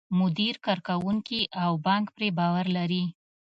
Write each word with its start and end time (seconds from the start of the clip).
مدیر، 0.19 0.55
کارکوونکي 0.65 1.41
او 1.63 1.71
بانک 1.85 2.05
پرې 2.15 2.29
باور 2.37 2.65
لري. 2.77 3.03